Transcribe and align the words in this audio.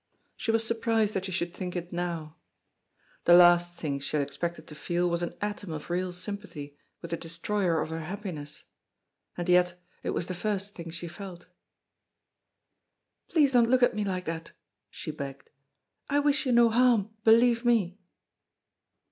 She 0.35 0.49
was 0.49 0.65
surprised 0.65 1.13
that 1.13 1.25
she 1.25 1.31
should 1.31 1.53
think 1.53 1.75
it 1.75 1.93
now. 1.93 2.35
The 3.25 3.35
last 3.35 3.75
thing 3.75 3.99
that 3.99 4.03
she 4.03 4.17
had 4.17 4.25
expected 4.25 4.65
to 4.65 4.73
feel 4.73 5.07
was 5.07 5.21
an 5.21 5.35
atom 5.41 5.71
of 5.71 5.91
real 5.91 6.11
sympathy 6.11 6.75
with 7.03 7.11
the 7.11 7.17
destroyer 7.17 7.79
of 7.79 7.89
her 7.89 7.99
happiness. 7.99 8.63
And 9.37 9.47
yet 9.47 9.79
it 10.01 10.09
was 10.09 10.25
the 10.25 10.33
first 10.33 10.73
thing 10.73 10.89
she 10.89 11.07
felt. 11.07 11.45
"Please 13.29 13.51
don't 13.51 13.69
look 13.69 13.83
at 13.83 13.93
me 13.93 14.03
like 14.03 14.25
that," 14.25 14.53
she 14.89 15.11
begged. 15.11 15.51
"I 16.09 16.19
wish 16.19 16.47
you 16.47 16.51
no 16.51 16.71
harm, 16.71 17.11
believe 17.23 17.63
me!" 17.63 17.99